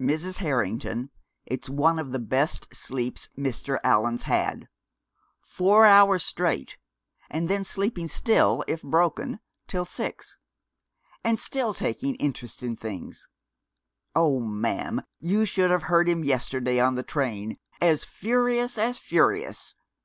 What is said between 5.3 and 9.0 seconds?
Four hours straight, and then sleeping still, if